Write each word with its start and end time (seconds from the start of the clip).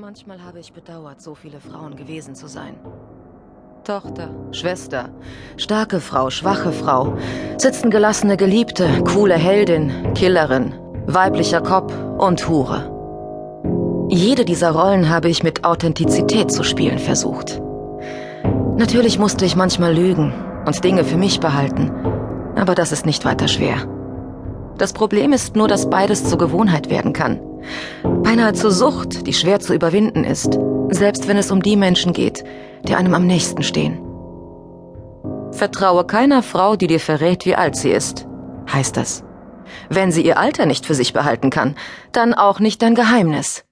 Manchmal 0.00 0.42
habe 0.42 0.60
ich 0.60 0.72
bedauert, 0.72 1.20
so 1.20 1.34
viele 1.34 1.60
Frauen 1.60 1.94
gewesen 1.94 2.34
zu 2.34 2.46
sein. 2.46 2.74
Tochter, 3.84 4.30
Schwester, 4.50 5.10
starke 5.58 6.00
Frau, 6.00 6.30
schwache 6.30 6.72
Frau, 6.72 7.18
sitzen 7.58 7.90
gelassene 7.90 8.38
Geliebte, 8.38 8.88
coole 9.12 9.34
Heldin, 9.34 10.14
Killerin, 10.14 10.72
weiblicher 11.06 11.60
Kopf 11.60 11.92
und 12.16 12.48
Hure. 12.48 14.08
Jede 14.08 14.46
dieser 14.46 14.70
Rollen 14.70 15.10
habe 15.10 15.28
ich 15.28 15.42
mit 15.42 15.64
Authentizität 15.64 16.50
zu 16.50 16.62
spielen 16.62 16.98
versucht. 16.98 17.60
Natürlich 18.78 19.18
musste 19.18 19.44
ich 19.44 19.54
manchmal 19.54 19.94
lügen 19.94 20.32
und 20.64 20.82
Dinge 20.82 21.04
für 21.04 21.18
mich 21.18 21.40
behalten, 21.40 21.90
aber 22.56 22.74
das 22.74 22.90
ist 22.90 23.04
nicht 23.04 23.26
weiter 23.26 23.48
schwer. 23.48 23.76
Das 24.78 24.94
Problem 24.94 25.34
ist 25.34 25.56
nur, 25.56 25.68
dass 25.68 25.90
beides 25.90 26.24
zur 26.24 26.38
Gewohnheit 26.38 26.88
werden 26.88 27.12
kann. 27.12 27.49
Beinahe 28.02 28.52
zur 28.52 28.70
Sucht, 28.70 29.26
die 29.26 29.32
schwer 29.32 29.60
zu 29.60 29.74
überwinden 29.74 30.24
ist, 30.24 30.58
selbst 30.90 31.28
wenn 31.28 31.36
es 31.36 31.50
um 31.50 31.62
die 31.62 31.76
Menschen 31.76 32.12
geht, 32.12 32.44
die 32.86 32.94
einem 32.94 33.14
am 33.14 33.26
nächsten 33.26 33.62
stehen. 33.62 34.00
Vertraue 35.52 36.04
keiner 36.04 36.42
Frau, 36.42 36.76
die 36.76 36.86
dir 36.86 37.00
verrät, 37.00 37.44
wie 37.44 37.56
alt 37.56 37.76
sie 37.76 37.90
ist, 37.90 38.26
heißt 38.72 38.96
das. 38.96 39.24
Wenn 39.88 40.12
sie 40.12 40.22
ihr 40.22 40.38
Alter 40.38 40.66
nicht 40.66 40.86
für 40.86 40.94
sich 40.94 41.12
behalten 41.12 41.50
kann, 41.50 41.76
dann 42.12 42.34
auch 42.34 42.60
nicht 42.60 42.82
dein 42.82 42.94
Geheimnis. 42.94 43.64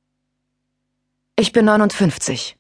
Ich 1.37 1.53
bin 1.53 1.65
59. 1.65 2.57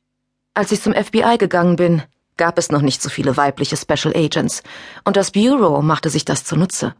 Als 0.54 0.72
ich 0.72 0.82
zum 0.82 0.94
FBI 0.94 1.36
gegangen 1.38 1.76
bin, 1.76 2.02
gab 2.36 2.58
es 2.58 2.70
noch 2.70 2.82
nicht 2.82 3.02
so 3.02 3.10
viele 3.10 3.36
weibliche 3.36 3.76
Special 3.76 4.16
Agents, 4.16 4.62
und 5.04 5.16
das 5.16 5.32
Bureau 5.32 5.82
machte 5.82 6.10
sich 6.10 6.24
das 6.24 6.44
zunutze. 6.44 6.94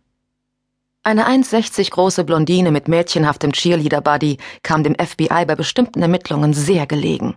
Eine 1.09 1.27
1,60 1.27 1.91
große 1.91 2.23
Blondine 2.23 2.71
mit 2.71 2.87
mädchenhaftem 2.87 3.53
Cheerleader-Buddy 3.53 4.37
kam 4.62 4.83
dem 4.83 4.95
FBI 4.95 5.47
bei 5.47 5.55
bestimmten 5.55 6.03
Ermittlungen 6.03 6.53
sehr 6.53 6.87
gelegen. 6.87 7.34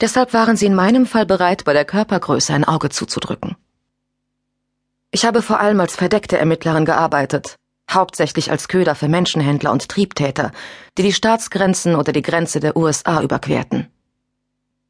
Deshalb 0.00 0.32
waren 0.32 0.56
sie 0.56 0.66
in 0.66 0.76
meinem 0.76 1.04
Fall 1.04 1.26
bereit, 1.26 1.64
bei 1.64 1.72
der 1.72 1.84
Körpergröße 1.84 2.54
ein 2.54 2.62
Auge 2.62 2.88
zuzudrücken. 2.90 3.56
Ich 5.10 5.24
habe 5.24 5.42
vor 5.42 5.58
allem 5.58 5.80
als 5.80 5.96
verdeckte 5.96 6.38
Ermittlerin 6.38 6.84
gearbeitet, 6.84 7.56
hauptsächlich 7.90 8.52
als 8.52 8.68
Köder 8.68 8.94
für 8.94 9.08
Menschenhändler 9.08 9.72
und 9.72 9.88
Triebtäter, 9.88 10.52
die 10.98 11.02
die 11.02 11.12
Staatsgrenzen 11.12 11.96
oder 11.96 12.12
die 12.12 12.22
Grenze 12.22 12.60
der 12.60 12.76
USA 12.76 13.20
überquerten. 13.22 13.88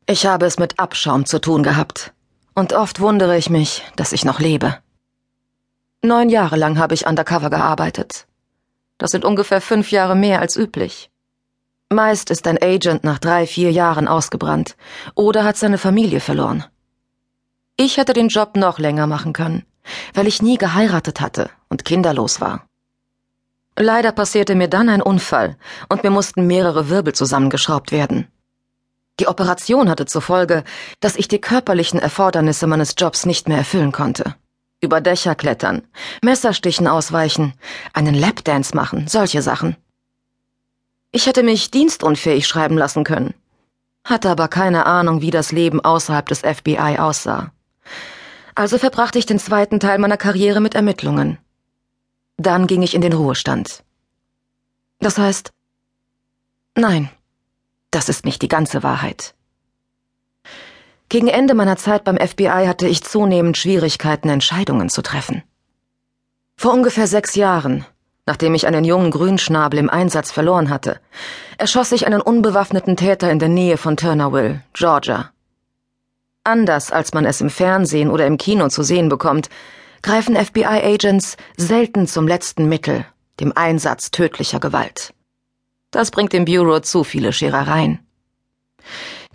Ich 0.04 0.26
habe 0.26 0.44
es 0.44 0.58
mit 0.58 0.78
Abschaum 0.78 1.24
zu 1.24 1.40
tun 1.40 1.62
gehabt, 1.62 2.12
und 2.54 2.74
oft 2.74 3.00
wundere 3.00 3.38
ich 3.38 3.48
mich, 3.48 3.82
dass 3.96 4.12
ich 4.12 4.26
noch 4.26 4.40
lebe. 4.40 4.76
Neun 6.08 6.30
Jahre 6.30 6.56
lang 6.56 6.78
habe 6.78 6.94
ich 6.94 7.06
undercover 7.06 7.50
gearbeitet. 7.50 8.26
Das 8.96 9.10
sind 9.10 9.26
ungefähr 9.26 9.60
fünf 9.60 9.90
Jahre 9.90 10.16
mehr 10.16 10.40
als 10.40 10.56
üblich. 10.56 11.10
Meist 11.90 12.30
ist 12.30 12.46
ein 12.46 12.56
Agent 12.62 13.04
nach 13.04 13.18
drei, 13.18 13.46
vier 13.46 13.70
Jahren 13.72 14.08
ausgebrannt 14.08 14.74
oder 15.14 15.44
hat 15.44 15.58
seine 15.58 15.76
Familie 15.76 16.20
verloren. 16.20 16.64
Ich 17.76 17.98
hätte 17.98 18.14
den 18.14 18.28
Job 18.28 18.56
noch 18.56 18.78
länger 18.78 19.06
machen 19.06 19.34
können, 19.34 19.66
weil 20.14 20.26
ich 20.26 20.40
nie 20.40 20.56
geheiratet 20.56 21.20
hatte 21.20 21.50
und 21.68 21.84
kinderlos 21.84 22.40
war. 22.40 22.64
Leider 23.76 24.10
passierte 24.12 24.54
mir 24.54 24.68
dann 24.68 24.88
ein 24.88 25.02
Unfall 25.02 25.58
und 25.90 26.04
mir 26.04 26.10
mussten 26.10 26.46
mehrere 26.46 26.88
Wirbel 26.88 27.12
zusammengeschraubt 27.14 27.92
werden. 27.92 28.28
Die 29.20 29.28
Operation 29.28 29.90
hatte 29.90 30.06
zur 30.06 30.22
Folge, 30.22 30.64
dass 31.00 31.16
ich 31.16 31.28
die 31.28 31.40
körperlichen 31.40 32.00
Erfordernisse 32.00 32.66
meines 32.66 32.94
Jobs 32.96 33.26
nicht 33.26 33.46
mehr 33.46 33.58
erfüllen 33.58 33.92
konnte 33.92 34.36
über 34.80 35.00
Dächer 35.00 35.34
klettern, 35.34 35.82
Messerstichen 36.22 36.86
ausweichen, 36.86 37.54
einen 37.92 38.14
Lapdance 38.14 38.74
machen, 38.76 39.08
solche 39.08 39.42
Sachen. 39.42 39.76
Ich 41.10 41.26
hätte 41.26 41.42
mich 41.42 41.70
dienstunfähig 41.70 42.46
schreiben 42.46 42.76
lassen 42.76 43.04
können, 43.04 43.34
hatte 44.04 44.30
aber 44.30 44.48
keine 44.48 44.86
Ahnung, 44.86 45.20
wie 45.20 45.30
das 45.30 45.52
Leben 45.52 45.80
außerhalb 45.80 46.26
des 46.28 46.40
FBI 46.40 46.98
aussah. 46.98 47.52
Also 48.54 48.78
verbrachte 48.78 49.18
ich 49.18 49.26
den 49.26 49.38
zweiten 49.38 49.80
Teil 49.80 49.98
meiner 49.98 50.16
Karriere 50.16 50.60
mit 50.60 50.74
Ermittlungen. 50.74 51.38
Dann 52.36 52.66
ging 52.66 52.82
ich 52.82 52.94
in 52.94 53.00
den 53.00 53.12
Ruhestand. 53.12 53.84
Das 55.00 55.16
heißt, 55.16 55.52
nein, 56.74 57.10
das 57.90 58.08
ist 58.08 58.24
nicht 58.24 58.42
die 58.42 58.48
ganze 58.48 58.82
Wahrheit. 58.82 59.34
Gegen 61.08 61.28
Ende 61.28 61.54
meiner 61.54 61.76
Zeit 61.76 62.04
beim 62.04 62.18
FBI 62.18 62.66
hatte 62.66 62.86
ich 62.86 63.02
zunehmend 63.02 63.56
Schwierigkeiten, 63.56 64.28
Entscheidungen 64.28 64.90
zu 64.90 65.00
treffen. 65.00 65.42
Vor 66.56 66.74
ungefähr 66.74 67.06
sechs 67.06 67.34
Jahren, 67.34 67.86
nachdem 68.26 68.54
ich 68.54 68.66
einen 68.66 68.84
jungen 68.84 69.10
Grünschnabel 69.10 69.78
im 69.78 69.88
Einsatz 69.88 70.30
verloren 70.30 70.68
hatte, 70.68 71.00
erschoss 71.56 71.92
ich 71.92 72.06
einen 72.06 72.20
unbewaffneten 72.20 72.96
Täter 72.96 73.30
in 73.30 73.38
der 73.38 73.48
Nähe 73.48 73.78
von 73.78 73.96
Turnerville, 73.96 74.62
Georgia. 74.74 75.30
Anders 76.44 76.90
als 76.90 77.14
man 77.14 77.24
es 77.24 77.40
im 77.40 77.48
Fernsehen 77.48 78.10
oder 78.10 78.26
im 78.26 78.36
Kino 78.36 78.68
zu 78.68 78.82
sehen 78.82 79.08
bekommt, 79.08 79.48
greifen 80.02 80.36
FBI-Agents 80.36 81.36
selten 81.56 82.06
zum 82.06 82.28
letzten 82.28 82.68
Mittel, 82.68 83.06
dem 83.40 83.56
Einsatz 83.56 84.10
tödlicher 84.10 84.60
Gewalt. 84.60 85.14
Das 85.90 86.10
bringt 86.10 86.34
dem 86.34 86.44
Bureau 86.44 86.80
zu 86.80 87.02
viele 87.02 87.32
Scherereien. 87.32 87.98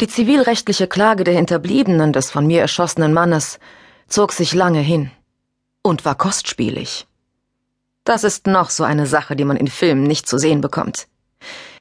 Die 0.02 0.08
zivilrechtliche 0.08 0.88
Klage 0.88 1.24
der 1.24 1.36
Hinterbliebenen 1.36 2.14
des 2.14 2.32
von 2.32 2.48
mir 2.48 2.62
erschossenen 2.62 3.14
Mannes 3.14 3.60
zog 4.08 4.32
sich 4.32 4.54
lange 4.54 4.80
hin 4.80 5.12
und 5.84 6.04
war 6.04 6.16
kostspielig. 6.16 7.08
Das 8.04 8.24
ist 8.24 8.48
noch 8.48 8.70
so 8.70 8.84
eine 8.84 9.06
Sache, 9.06 9.36
die 9.36 9.46
man 9.46 9.58
in 9.58 9.68
Filmen 9.68 10.04
nicht 10.04 10.28
zu 10.28 10.38
sehen 10.38 10.62
bekommt. 10.62 11.08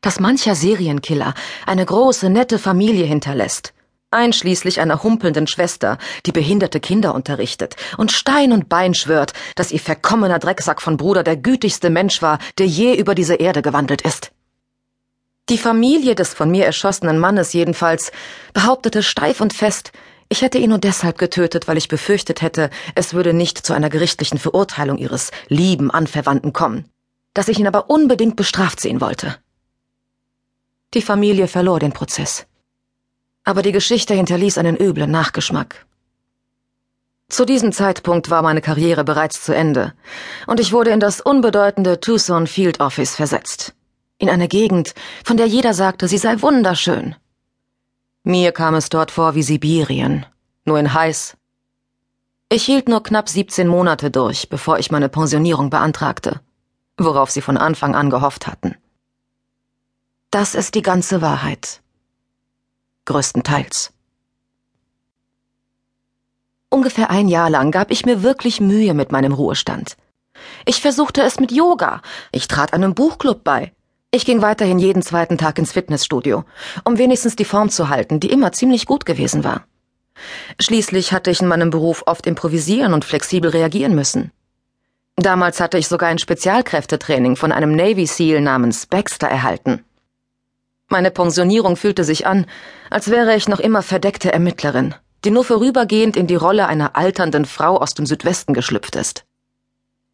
Dass 0.03 0.21
mancher 0.21 0.55
Serienkiller 0.55 1.35
eine 1.67 1.85
große, 1.85 2.29
nette 2.29 2.59
Familie 2.59 3.07
hinterlässt, 3.07 3.73
einschließlich 4.11 4.81
einer 4.81 5.03
humpelnden 5.03 5.47
Schwester, 5.47 5.99
die 6.27 6.33
behinderte 6.33 6.81
Kinder 6.81 7.15
unterrichtet 7.15 7.77
und 7.97 8.13
Stein 8.13 8.53
und 8.53 8.69
Bein 8.69 8.95
schwört, 8.95 9.33
dass 9.57 9.73
ihr 9.73 9.81
verkommener 9.81 10.39
Drecksack 10.39 10.83
von 10.83 10.97
Bruder 10.97 11.23
der 11.23 11.37
gütigste 11.37 11.91
Mensch 11.91 12.23
war, 12.23 12.39
der 12.59 12.67
je 12.67 12.95
über 12.95 13.15
diese 13.15 13.35
Erde 13.35 13.63
gewandelt 13.63 14.03
ist. 14.03 14.33
Die 15.49 15.59
Familie 15.59 16.15
des 16.15 16.35
von 16.35 16.51
mir 16.51 16.65
erschossenen 16.65 17.19
Mannes 17.19 17.53
jedenfalls 17.53 18.13
behauptete 18.55 19.03
steif 19.03 19.41
und 19.41 19.53
fest, 19.53 19.93
ich 20.29 20.41
hätte 20.41 20.59
ihn 20.59 20.71
nur 20.71 20.79
deshalb 20.79 21.19
getötet, 21.19 21.67
weil 21.69 21.77
ich 21.77 21.89
befürchtet 21.89 22.43
hätte, 22.43 22.71
es 22.95 23.13
würde 23.13 23.35
nicht 23.35 23.59
zu 23.59 23.73
einer 23.73 23.91
gerichtlichen 23.91 24.39
Verurteilung 24.39 24.99
ihres 24.99 25.31
lieben 25.49 25.91
Anverwandten 25.91 26.53
kommen, 26.53 26.89
dass 27.35 27.49
ich 27.49 27.59
ihn 27.59 27.67
aber 27.67 27.91
unbedingt 27.91 28.37
bestraft 28.37 28.81
sehen 28.81 29.01
wollte. 29.01 29.37
Die 30.95 31.03
Familie 31.03 31.49
verlor 31.49 31.81
den 31.81 31.93
Prozess. 31.93 32.47
Aber 33.45 33.63
die 33.63 33.73
Geschichte 33.73 34.15
hinterließ 34.15 34.59
einen 34.59 34.77
üblen 34.77 35.11
Nachgeschmack. 35.11 35.85
Zu 37.29 37.45
diesem 37.45 37.73
Zeitpunkt 37.73 38.31
war 38.31 38.43
meine 38.43 38.61
Karriere 38.61 39.03
bereits 39.03 39.43
zu 39.43 39.55
Ende, 39.55 39.93
und 40.47 40.61
ich 40.61 40.73
wurde 40.73 40.91
in 40.91 41.01
das 41.01 41.21
unbedeutende 41.21 41.99
Tucson 41.99 42.47
Field 42.47 42.79
Office 42.81 43.17
versetzt 43.17 43.75
in 44.19 44.31
eine 44.31 44.49
Gegend, 44.49 44.95
von 45.25 45.37
der 45.37 45.47
jeder 45.47 45.75
sagte, 45.75 46.09
sie 46.09 46.19
sei 46.19 46.41
wunderschön. 46.43 47.17
Mir 48.25 48.53
kam 48.53 48.75
es 48.75 48.89
dort 48.89 49.11
vor 49.11 49.35
wie 49.35 49.43
Sibirien, 49.43 50.27
nur 50.65 50.79
in 50.79 50.95
heiß. 50.95 51.37
Ich 52.49 52.65
hielt 52.65 52.89
nur 52.89 53.03
knapp 53.03 53.29
17 53.29 53.67
Monate 53.67 54.11
durch, 54.11 54.49
bevor 54.49 54.79
ich 54.79 54.91
meine 54.91 55.09
Pensionierung 55.09 55.71
beantragte, 55.71 56.41
worauf 56.97 57.31
sie 57.31 57.41
von 57.41 57.57
Anfang 57.57 57.95
an 57.95 58.11
gehofft 58.11 58.47
hatten. 58.47 58.77
Das 60.31 60.55
ist 60.55 60.75
die 60.75 60.83
ganze 60.83 61.21
Wahrheit. 61.21 61.83
Größtenteils. 63.07 63.93
Ungefähr 66.71 67.11
ein 67.11 67.29
Jahr 67.29 67.51
lang 67.51 67.71
gab 67.71 67.91
ich 67.91 68.07
mir 68.07 68.23
wirklich 68.23 68.61
Mühe 68.61 68.95
mit 68.95 69.13
meinem 69.13 69.33
Ruhestand. 69.33 69.97
Ich 70.65 70.81
versuchte 70.81 71.23
es 71.23 71.39
mit 71.41 71.53
Yoga, 71.53 72.01
ich 72.31 72.49
trat 72.49 72.73
einem 72.73 72.95
Buchclub 72.95 73.45
bei, 73.45 73.73
ich 74.15 74.27
ging 74.27 74.43
weiterhin 74.43 74.79
jeden 74.79 75.03
zweiten 75.03 75.39
Tag 75.39 75.59
ins 75.59 75.73
Fitnessstudio, 75.73 76.45
um 76.85 76.99
wenigstens 76.99 77.35
die 77.35 77.47
Form 77.47 77.71
zu 77.71 77.89
halten, 77.89 78.21
die 78.21 78.31
immer 78.31 78.53
ziemlich 78.53 78.85
gut 78.87 79.07
gewesen 79.07 79.43
war. 79.43 79.65
Schließlich 80.61 81.13
hatte 81.13 81.31
ich 81.31 81.41
in 81.41 81.49
meinem 81.49 81.71
Beruf 81.71 82.03
oft 82.07 82.27
improvisieren 82.27 82.93
und 82.93 83.07
flexibel 83.07 83.51
reagieren 83.51 83.95
müssen. 83.95 84.31
Damals 85.17 85.61
hatte 85.61 85.79
ich 85.79 85.89
sogar 85.89 86.11
ein 86.11 86.19
Spezialkräftetraining 86.19 87.37
von 87.37 87.53
einem 87.53 87.75
Navy 87.75 88.07
SEAL 88.07 88.43
namens 88.43 88.87
Baxter 88.87 89.29
erhalten. 89.29 89.83
Meine 90.89 91.11
Pensionierung 91.11 91.77
fühlte 91.77 92.05
sich 92.05 92.27
an, 92.27 92.45
als 92.91 93.11
wäre 93.11 93.35
ich 93.35 93.49
noch 93.49 93.61
immer 93.61 93.81
verdeckte 93.81 94.31
Ermittlerin, 94.31 94.95
die 95.25 95.31
nur 95.31 95.45
vorübergehend 95.45 96.19
in 96.19 96.27
die 96.27 96.35
Rolle 96.35 96.67
einer 96.67 96.97
alternden 96.97 97.47
Frau 97.47 97.79
aus 97.79 97.95
dem 97.95 98.05
Südwesten 98.05 98.53
geschlüpft 98.53 98.95
ist. 98.97 99.25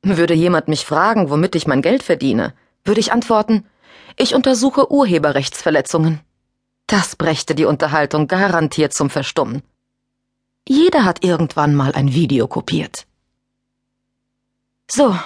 Würde 0.02 0.34
jemand 0.34 0.69
mich 0.69 0.84
fragen, 0.84 1.31
womit 1.31 1.56
ich 1.56 1.67
mein 1.67 1.82
Geld 1.82 2.05
verdiene, 2.05 2.55
würde 2.84 3.00
ich 3.00 3.12
antworten, 3.12 3.67
ich 4.16 4.34
untersuche 4.34 4.90
Urheberrechtsverletzungen. 4.90 6.20
Das 6.86 7.16
brächte 7.16 7.54
die 7.54 7.66
Unterhaltung 7.66 8.26
garantiert 8.28 8.92
zum 8.92 9.10
Verstummen. 9.10 9.62
Jeder 10.66 11.04
hat 11.04 11.24
irgendwann 11.24 11.74
mal 11.74 11.92
ein 11.92 12.12
Video 12.12 12.48
kopiert. 12.48 13.06
So, 14.90 15.18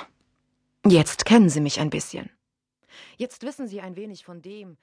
jetzt 0.87 1.25
kennen 1.25 1.49
Sie 1.49 1.61
mich 1.61 1.81
ein 1.81 1.91
bisschen. 1.91 2.31
Jetzt 3.17 3.43
wissen 3.43 3.69
Sie 3.69 3.81
ein 3.81 3.97
wenig 3.97 4.25
von 4.25 4.43
dem, 4.43 4.77